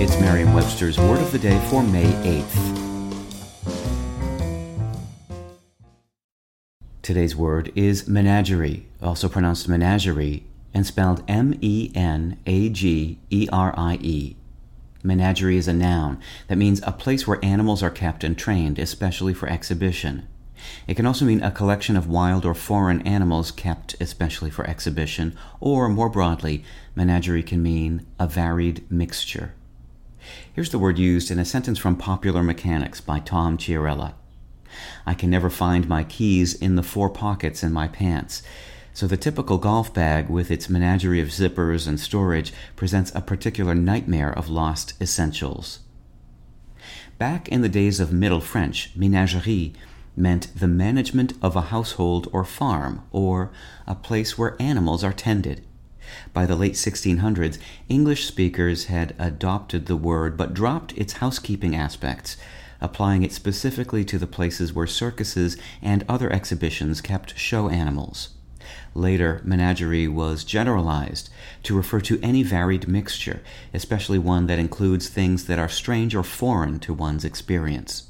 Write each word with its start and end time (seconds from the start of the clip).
It's 0.00 0.16
Merriam-Webster's 0.20 0.96
Word 0.96 1.18
of 1.20 1.32
the 1.32 1.40
Day 1.40 1.58
for 1.68 1.82
May 1.82 2.04
8th. 2.04 2.78
Today's 7.02 7.34
word 7.34 7.72
is 7.74 8.06
menagerie, 8.06 8.86
also 9.02 9.28
pronounced 9.28 9.68
menagerie, 9.68 10.44
and 10.72 10.86
spelled 10.86 11.24
M 11.26 11.58
E 11.60 11.90
N 11.96 12.38
A 12.46 12.68
G 12.68 13.18
E 13.30 13.48
R 13.52 13.74
I 13.76 13.98
E. 14.00 14.36
Menagerie 15.02 15.56
is 15.56 15.66
a 15.66 15.72
noun 15.72 16.20
that 16.46 16.58
means 16.58 16.80
a 16.84 16.92
place 16.92 17.26
where 17.26 17.44
animals 17.44 17.82
are 17.82 17.90
kept 17.90 18.22
and 18.22 18.38
trained, 18.38 18.78
especially 18.78 19.34
for 19.34 19.48
exhibition. 19.48 20.28
It 20.86 20.94
can 20.94 21.06
also 21.06 21.24
mean 21.24 21.42
a 21.42 21.50
collection 21.50 21.96
of 21.96 22.06
wild 22.06 22.44
or 22.44 22.54
foreign 22.54 23.02
animals 23.02 23.50
kept 23.50 23.96
especially 24.00 24.50
for 24.50 24.64
exhibition, 24.64 25.36
or 25.58 25.88
more 25.88 26.08
broadly, 26.08 26.62
menagerie 26.94 27.42
can 27.42 27.60
mean 27.64 28.06
a 28.20 28.28
varied 28.28 28.88
mixture. 28.92 29.54
Here's 30.52 30.70
the 30.70 30.78
word 30.78 30.98
used 30.98 31.30
in 31.30 31.38
a 31.38 31.44
sentence 31.44 31.78
from 31.78 31.96
Popular 31.96 32.42
Mechanics 32.42 33.00
by 33.00 33.20
Tom 33.20 33.56
Chiarella. 33.56 34.14
I 35.06 35.14
can 35.14 35.30
never 35.30 35.50
find 35.50 35.88
my 35.88 36.04
keys 36.04 36.54
in 36.54 36.76
the 36.76 36.82
four 36.82 37.08
pockets 37.08 37.62
in 37.62 37.72
my 37.72 37.88
pants. 37.88 38.42
So 38.92 39.06
the 39.06 39.16
typical 39.16 39.58
golf 39.58 39.94
bag 39.94 40.28
with 40.28 40.50
its 40.50 40.68
menagerie 40.68 41.20
of 41.20 41.28
zippers 41.28 41.86
and 41.86 42.00
storage 42.00 42.52
presents 42.74 43.12
a 43.14 43.20
particular 43.20 43.74
nightmare 43.74 44.32
of 44.32 44.48
lost 44.48 45.00
essentials. 45.00 45.80
Back 47.18 47.48
in 47.48 47.62
the 47.62 47.68
days 47.68 48.00
of 48.00 48.12
Middle 48.12 48.40
French, 48.40 48.98
ménagerie 48.98 49.74
meant 50.16 50.52
the 50.58 50.68
management 50.68 51.34
of 51.40 51.54
a 51.54 51.70
household 51.70 52.28
or 52.32 52.44
farm, 52.44 53.02
or 53.12 53.52
a 53.86 53.94
place 53.94 54.36
where 54.36 54.60
animals 54.60 55.04
are 55.04 55.12
tended. 55.12 55.64
By 56.32 56.46
the 56.46 56.56
late 56.56 56.74
1600s, 56.74 57.58
English 57.88 58.26
speakers 58.26 58.86
had 58.86 59.14
adopted 59.18 59.86
the 59.86 59.96
word 59.96 60.36
but 60.36 60.54
dropped 60.54 60.96
its 60.96 61.14
housekeeping 61.14 61.74
aspects, 61.74 62.36
applying 62.80 63.22
it 63.22 63.32
specifically 63.32 64.04
to 64.04 64.18
the 64.18 64.26
places 64.26 64.72
where 64.72 64.86
circuses 64.86 65.56
and 65.82 66.04
other 66.08 66.32
exhibitions 66.32 67.00
kept 67.00 67.38
show 67.38 67.68
animals. 67.68 68.30
Later, 68.94 69.40
menagerie 69.44 70.08
was 70.08 70.44
generalized 70.44 71.30
to 71.62 71.76
refer 71.76 72.00
to 72.02 72.20
any 72.22 72.42
varied 72.42 72.88
mixture, 72.88 73.42
especially 73.72 74.18
one 74.18 74.46
that 74.46 74.58
includes 74.58 75.08
things 75.08 75.46
that 75.46 75.58
are 75.58 75.68
strange 75.68 76.14
or 76.14 76.22
foreign 76.22 76.78
to 76.80 76.92
one's 76.92 77.24
experience. 77.24 78.08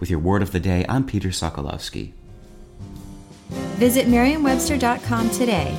With 0.00 0.10
your 0.10 0.20
word 0.20 0.42
of 0.42 0.52
the 0.52 0.60
day, 0.60 0.84
I'm 0.88 1.04
Peter 1.04 1.28
Sokolowski. 1.28 2.12
Visit 3.78 4.08
Merriam-Webster.com 4.08 5.30
today 5.30 5.78